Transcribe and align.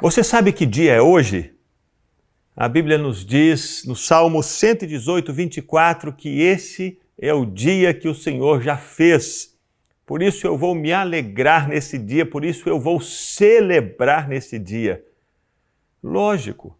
Você 0.00 0.22
sabe 0.22 0.52
que 0.52 0.64
dia 0.64 0.92
é 0.92 1.02
hoje? 1.02 1.52
A 2.54 2.68
Bíblia 2.68 2.96
nos 2.96 3.26
diz 3.26 3.84
no 3.84 3.96
Salmo 3.96 4.44
118, 4.44 5.32
24, 5.32 6.12
que 6.12 6.40
esse 6.40 7.00
é 7.20 7.34
o 7.34 7.44
dia 7.44 7.92
que 7.92 8.06
o 8.06 8.14
Senhor 8.14 8.62
já 8.62 8.76
fez. 8.76 9.58
Por 10.06 10.22
isso 10.22 10.46
eu 10.46 10.56
vou 10.56 10.72
me 10.72 10.92
alegrar 10.92 11.66
nesse 11.68 11.98
dia, 11.98 12.24
por 12.24 12.44
isso 12.44 12.68
eu 12.68 12.78
vou 12.78 13.00
celebrar 13.00 14.28
nesse 14.28 14.56
dia. 14.56 15.04
Lógico, 16.00 16.78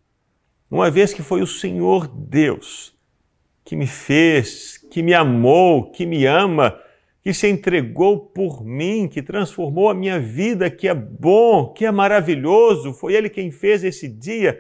uma 0.71 0.89
vez 0.89 1.13
que 1.13 1.23
foi 1.23 1.43
o 1.43 1.47
Senhor 1.47 2.07
Deus 2.07 2.97
que 3.65 3.75
me 3.75 3.89
fez, 3.89 4.79
que 4.93 5.03
me 5.03 5.13
amou, 5.13 5.91
que 5.91 6.07
me 6.07 6.25
ama, 6.25 6.81
que 7.29 7.35
se 7.35 7.47
entregou 7.47 8.19
por 8.19 8.65
mim, 8.65 9.07
que 9.07 9.23
transformou 9.23 9.91
a 9.91 9.95
minha 9.95 10.19
vida, 10.19 10.71
que 10.71 10.89
é 10.89 10.95
bom, 10.95 11.75
que 11.75 11.85
é 11.85 11.91
maravilhoso, 11.91 12.95
foi 12.95 13.13
Ele 13.13 13.29
quem 13.29 13.51
fez 13.51 13.85
esse 13.85 14.09
dia. 14.09 14.59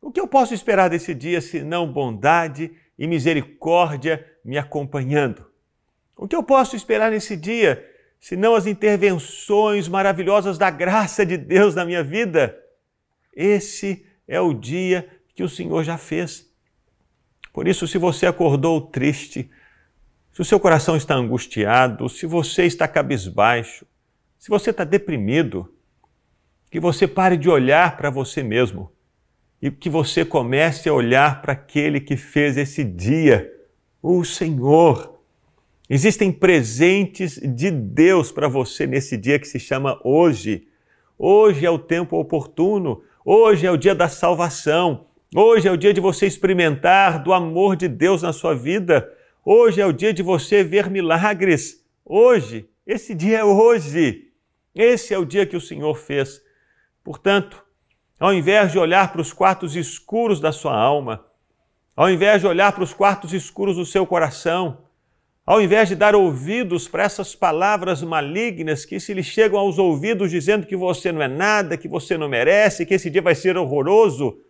O 0.00 0.12
que 0.12 0.20
eu 0.20 0.28
posso 0.28 0.54
esperar 0.54 0.88
desse 0.88 1.12
dia 1.12 1.40
senão 1.40 1.92
bondade 1.92 2.70
e 2.96 3.08
misericórdia 3.08 4.24
me 4.44 4.56
acompanhando? 4.56 5.50
O 6.16 6.28
que 6.28 6.36
eu 6.36 6.44
posso 6.44 6.76
esperar 6.76 7.10
nesse 7.10 7.36
dia 7.36 7.84
senão 8.20 8.54
as 8.54 8.68
intervenções 8.68 9.88
maravilhosas 9.88 10.56
da 10.56 10.70
graça 10.70 11.26
de 11.26 11.36
Deus 11.36 11.74
na 11.74 11.84
minha 11.84 12.04
vida? 12.04 12.56
Esse 13.34 14.06
é 14.28 14.40
o 14.40 14.54
dia 14.54 15.08
que 15.34 15.42
o 15.42 15.48
Senhor 15.48 15.82
já 15.82 15.98
fez. 15.98 16.48
Por 17.52 17.66
isso, 17.66 17.88
se 17.88 17.98
você 17.98 18.26
acordou 18.26 18.80
triste, 18.80 19.50
se 20.36 20.42
o 20.42 20.44
seu 20.44 20.60
coração 20.60 20.98
está 20.98 21.14
angustiado, 21.14 22.10
se 22.10 22.26
você 22.26 22.64
está 22.64 22.86
cabisbaixo, 22.86 23.86
se 24.38 24.50
você 24.50 24.68
está 24.68 24.84
deprimido, 24.84 25.72
que 26.70 26.78
você 26.78 27.08
pare 27.08 27.38
de 27.38 27.48
olhar 27.48 27.96
para 27.96 28.10
você 28.10 28.42
mesmo 28.42 28.92
e 29.62 29.70
que 29.70 29.88
você 29.88 30.26
comece 30.26 30.90
a 30.90 30.92
olhar 30.92 31.40
para 31.40 31.54
aquele 31.54 32.02
que 32.02 32.18
fez 32.18 32.58
esse 32.58 32.84
dia, 32.84 33.50
o 34.02 34.22
Senhor. 34.24 35.18
Existem 35.88 36.30
presentes 36.30 37.40
de 37.42 37.70
Deus 37.70 38.30
para 38.30 38.46
você 38.46 38.86
nesse 38.86 39.16
dia 39.16 39.38
que 39.38 39.48
se 39.48 39.58
chama 39.58 39.98
hoje. 40.04 40.68
Hoje 41.18 41.64
é 41.64 41.70
o 41.70 41.78
tempo 41.78 42.14
oportuno, 42.18 43.02
hoje 43.24 43.66
é 43.66 43.70
o 43.70 43.78
dia 43.78 43.94
da 43.94 44.06
salvação, 44.06 45.06
hoje 45.34 45.66
é 45.66 45.72
o 45.72 45.78
dia 45.78 45.94
de 45.94 46.00
você 46.02 46.26
experimentar 46.26 47.22
do 47.22 47.32
amor 47.32 47.74
de 47.74 47.88
Deus 47.88 48.20
na 48.20 48.34
sua 48.34 48.54
vida, 48.54 49.15
hoje 49.46 49.80
é 49.80 49.86
o 49.86 49.92
dia 49.92 50.12
de 50.12 50.24
você 50.24 50.64
ver 50.64 50.90
milagres. 50.90 51.86
Hoje, 52.04 52.68
esse 52.84 53.14
dia 53.14 53.38
é 53.38 53.44
hoje. 53.44 54.32
Esse 54.74 55.14
é 55.14 55.18
o 55.18 55.24
dia 55.24 55.46
que 55.46 55.56
o 55.56 55.60
Senhor 55.60 55.94
fez. 55.94 56.42
Portanto, 57.04 57.64
ao 58.18 58.34
invés 58.34 58.72
de 58.72 58.78
olhar 58.78 59.12
para 59.12 59.20
os 59.20 59.32
quartos 59.32 59.76
escuros 59.76 60.40
da 60.40 60.50
sua 60.50 60.76
alma, 60.76 61.24
ao 61.94 62.10
invés 62.10 62.40
de 62.40 62.46
olhar 62.48 62.72
para 62.72 62.82
os 62.82 62.92
quartos 62.92 63.32
escuros 63.32 63.76
do 63.76 63.86
seu 63.86 64.04
coração, 64.04 64.84
ao 65.46 65.62
invés 65.62 65.88
de 65.88 65.94
dar 65.94 66.16
ouvidos 66.16 66.88
para 66.88 67.04
essas 67.04 67.36
palavras 67.36 68.02
malignas 68.02 68.84
que 68.84 68.98
se 68.98 69.14
lhe 69.14 69.22
chegam 69.22 69.60
aos 69.60 69.78
ouvidos 69.78 70.32
dizendo 70.32 70.66
que 70.66 70.74
você 70.74 71.12
não 71.12 71.22
é 71.22 71.28
nada, 71.28 71.76
que 71.76 71.86
você 71.86 72.18
não 72.18 72.28
merece, 72.28 72.84
que 72.84 72.94
esse 72.94 73.08
dia 73.08 73.22
vai 73.22 73.36
ser 73.36 73.56
horroroso, 73.56 74.40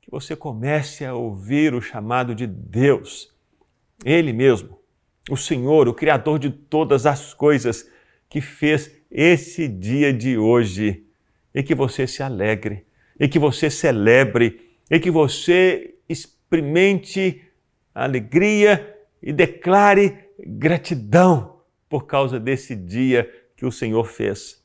que 0.00 0.10
você 0.10 0.34
comece 0.34 1.04
a 1.04 1.14
ouvir 1.14 1.74
o 1.74 1.82
chamado 1.82 2.34
de 2.34 2.46
Deus, 2.46 3.33
Ele 4.04 4.32
mesmo, 4.32 4.78
o 5.30 5.36
Senhor, 5.36 5.88
o 5.88 5.94
Criador 5.94 6.38
de 6.38 6.50
todas 6.50 7.06
as 7.06 7.32
coisas, 7.32 7.90
que 8.28 8.40
fez 8.40 8.90
esse 9.10 9.66
dia 9.66 10.12
de 10.12 10.36
hoje 10.36 11.06
e 11.54 11.62
que 11.62 11.74
você 11.74 12.06
se 12.06 12.22
alegre, 12.22 12.84
e 13.18 13.26
que 13.26 13.38
você 13.38 13.70
celebre, 13.70 14.60
e 14.90 15.00
que 15.00 15.10
você 15.10 15.94
experimente 16.08 17.42
alegria 17.94 18.94
e 19.22 19.32
declare 19.32 20.18
gratidão 20.38 21.60
por 21.88 22.06
causa 22.06 22.38
desse 22.38 22.74
dia 22.74 23.30
que 23.56 23.64
o 23.64 23.72
Senhor 23.72 24.04
fez. 24.04 24.62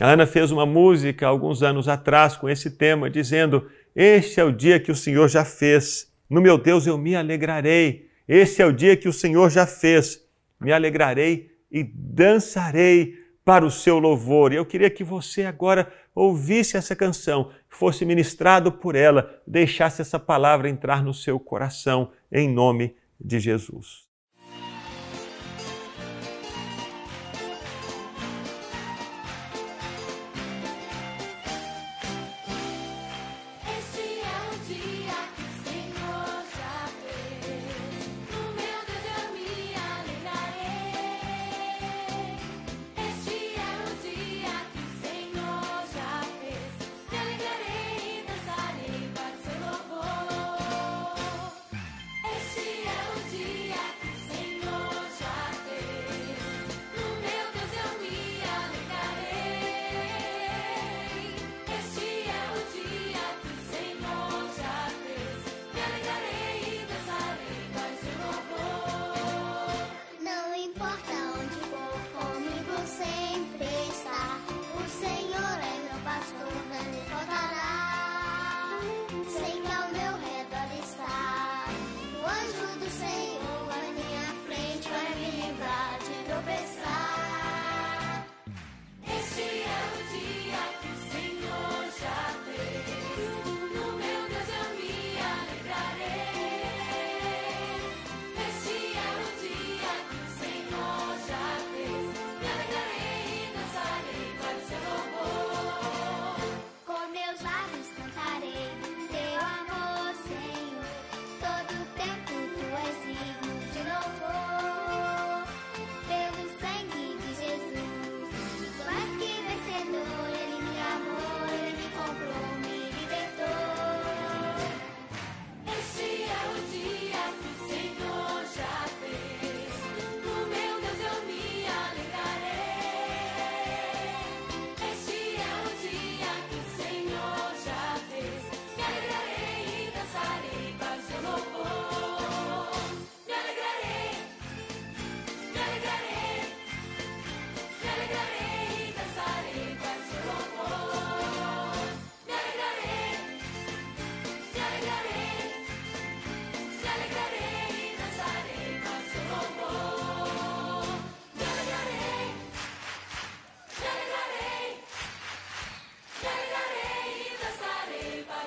A 0.00 0.10
Ana 0.10 0.26
fez 0.26 0.50
uma 0.50 0.66
música 0.66 1.26
alguns 1.26 1.62
anos 1.62 1.88
atrás 1.88 2.36
com 2.36 2.48
esse 2.48 2.72
tema, 2.72 3.08
dizendo: 3.08 3.70
Este 3.94 4.40
é 4.40 4.44
o 4.44 4.50
dia 4.50 4.80
que 4.80 4.90
o 4.90 4.96
Senhor 4.96 5.28
já 5.28 5.44
fez. 5.44 6.12
No 6.28 6.40
meu 6.40 6.58
Deus 6.58 6.86
eu 6.86 6.98
me 6.98 7.14
alegrarei. 7.14 8.10
Esse 8.26 8.62
é 8.62 8.66
o 8.66 8.72
dia 8.72 8.96
que 8.96 9.08
o 9.08 9.12
Senhor 9.12 9.50
já 9.50 9.66
fez. 9.66 10.20
Me 10.60 10.72
alegrarei 10.72 11.50
e 11.70 11.82
dançarei 11.82 13.22
para 13.44 13.64
o 13.64 13.70
seu 13.70 13.98
louvor. 13.98 14.52
E 14.52 14.56
eu 14.56 14.64
queria 14.64 14.88
que 14.88 15.04
você 15.04 15.44
agora 15.44 15.92
ouvisse 16.14 16.76
essa 16.76 16.96
canção, 16.96 17.50
fosse 17.68 18.04
ministrado 18.04 18.72
por 18.72 18.94
ela, 18.94 19.42
deixasse 19.46 20.00
essa 20.00 20.18
palavra 20.18 20.68
entrar 20.68 21.02
no 21.02 21.12
seu 21.12 21.38
coração, 21.38 22.10
em 22.32 22.48
nome 22.48 22.96
de 23.20 23.38
Jesus. 23.38 24.13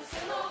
Senhor. 0.10 0.47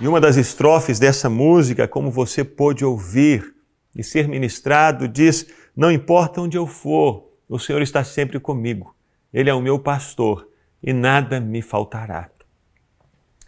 E 0.00 0.06
uma 0.06 0.20
das 0.20 0.36
estrofes 0.36 0.98
dessa 1.00 1.28
música, 1.28 1.88
como 1.88 2.10
você 2.10 2.44
pôde 2.44 2.84
ouvir 2.84 3.54
e 3.96 4.04
ser 4.04 4.28
ministrado, 4.28 5.08
diz: 5.08 5.46
Não 5.74 5.90
importa 5.90 6.40
onde 6.40 6.56
eu 6.56 6.66
for, 6.68 7.32
o 7.48 7.58
Senhor 7.58 7.82
está 7.82 8.04
sempre 8.04 8.38
comigo. 8.38 8.94
Ele 9.32 9.50
é 9.50 9.54
o 9.54 9.60
meu 9.60 9.78
pastor 9.78 10.48
e 10.80 10.92
nada 10.92 11.40
me 11.40 11.60
faltará. 11.60 12.30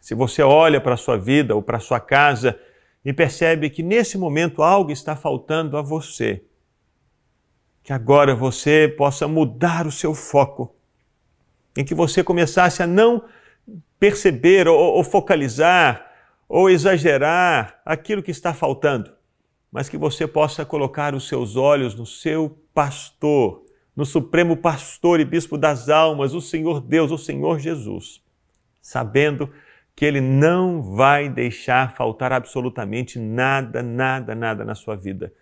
Se 0.00 0.14
você 0.14 0.43
olha 0.43 0.81
para 0.81 0.94
a 0.94 0.97
sua 0.97 1.17
vida 1.17 1.55
ou 1.55 1.62
para 1.62 1.76
a 1.76 1.81
sua 1.81 2.00
casa 2.00 2.58
e 3.05 3.12
percebe 3.12 3.70
que 3.70 3.82
nesse 3.82 4.19
momento 4.19 4.62
algo 4.62 4.91
está 4.91 5.14
faltando 5.14 5.76
a 5.76 5.82
você, 5.82 6.43
que 7.85 7.93
agora 7.93 8.35
você 8.35 8.93
possa 8.99 9.29
mudar 9.29 9.87
o 9.87 9.93
seu 9.93 10.14
foco, 10.14 10.75
em 11.76 11.85
que 11.85 11.94
você 11.94 12.25
começasse 12.25 12.82
a 12.82 12.87
não 12.88 13.25
perceber 14.00 14.67
ou, 14.67 14.76
ou 14.76 15.05
focalizar 15.05 16.09
ou 16.50 16.69
exagerar 16.69 17.81
aquilo 17.87 18.25
que 18.25 18.32
está 18.32 18.52
faltando, 18.52 19.12
mas 19.70 19.88
que 19.88 19.97
você 19.97 20.26
possa 20.26 20.64
colocar 20.64 21.14
os 21.14 21.29
seus 21.29 21.55
olhos 21.55 21.94
no 21.94 22.05
seu 22.05 22.58
pastor, 22.75 23.64
no 23.94 24.05
supremo 24.05 24.56
pastor 24.56 25.20
e 25.20 25.25
bispo 25.25 25.56
das 25.56 25.88
almas, 25.88 26.35
o 26.35 26.41
Senhor 26.41 26.81
Deus, 26.81 27.12
o 27.12 27.19
Senhor 27.19 27.61
Jesus, 27.61 28.20
sabendo 28.82 29.49
que 29.94 30.05
ele 30.05 30.20
não 30.20 30.82
vai 30.82 31.29
deixar 31.29 31.94
faltar 31.94 32.32
absolutamente 32.32 33.17
nada, 33.17 33.81
nada, 33.81 34.35
nada 34.35 34.64
na 34.64 34.75
sua 34.75 34.97
vida. 34.97 35.32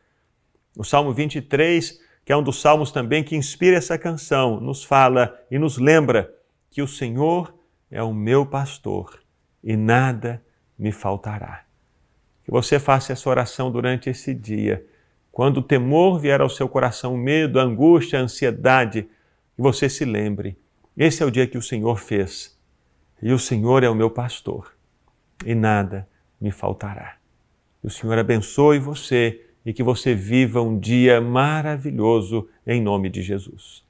O 0.76 0.84
Salmo 0.84 1.14
23, 1.14 1.98
que 2.22 2.32
é 2.34 2.36
um 2.36 2.42
dos 2.42 2.60
salmos 2.60 2.92
também 2.92 3.24
que 3.24 3.34
inspira 3.34 3.78
essa 3.78 3.96
canção, 3.96 4.60
nos 4.60 4.84
fala 4.84 5.40
e 5.50 5.58
nos 5.58 5.78
lembra 5.78 6.34
que 6.70 6.82
o 6.82 6.88
Senhor 6.88 7.54
é 7.90 8.02
o 8.02 8.12
meu 8.12 8.44
pastor 8.44 9.18
e 9.64 9.74
nada 9.74 10.46
me 10.78 10.92
faltará. 10.92 11.64
Que 12.44 12.50
você 12.50 12.78
faça 12.78 13.12
essa 13.12 13.28
oração 13.28 13.70
durante 13.70 14.08
esse 14.08 14.32
dia. 14.32 14.86
Quando 15.32 15.58
o 15.58 15.62
temor 15.62 16.18
vier 16.18 16.40
ao 16.40 16.48
seu 16.48 16.68
coração, 16.68 17.14
o 17.14 17.18
medo, 17.18 17.60
a 17.60 17.62
angústia, 17.62 18.18
a 18.18 18.22
ansiedade, 18.22 19.02
que 19.02 19.62
você 19.62 19.88
se 19.88 20.04
lembre: 20.04 20.58
esse 20.96 21.22
é 21.22 21.26
o 21.26 21.30
dia 21.30 21.46
que 21.46 21.58
o 21.58 21.62
Senhor 21.62 21.98
fez, 21.98 22.58
e 23.22 23.32
o 23.32 23.38
Senhor 23.38 23.84
é 23.84 23.88
o 23.88 23.94
meu 23.94 24.10
pastor, 24.10 24.72
e 25.44 25.54
nada 25.54 26.08
me 26.40 26.50
faltará. 26.50 27.16
Que 27.80 27.86
o 27.86 27.90
Senhor 27.90 28.18
abençoe 28.18 28.78
você 28.78 29.44
e 29.64 29.72
que 29.72 29.82
você 29.82 30.14
viva 30.14 30.60
um 30.60 30.78
dia 30.78 31.20
maravilhoso 31.20 32.48
em 32.66 32.80
nome 32.80 33.08
de 33.08 33.22
Jesus. 33.22 33.87